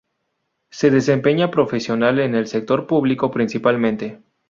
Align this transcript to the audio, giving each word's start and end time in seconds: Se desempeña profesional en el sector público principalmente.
Se 0.71 0.89
desempeña 0.89 1.51
profesional 1.51 2.19
en 2.21 2.33
el 2.33 2.47
sector 2.47 2.87
público 2.87 3.29
principalmente. 3.29 4.19